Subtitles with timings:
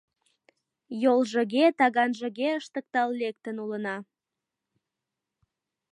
[1.03, 3.95] Йолжыге-таганжыге ыштыктал лектын улына.